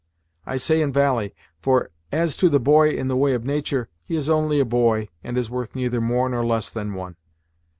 [0.47, 4.15] I say in valie, for as to the boy in the way of natur', he
[4.15, 7.17] is only a boy, and is worth neither more nor less than one.